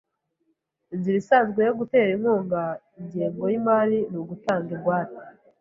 [0.93, 2.61] Inzira isanzwe yo gutera inkunga
[2.99, 5.19] ingengo yimari ni ugutanga ingwate.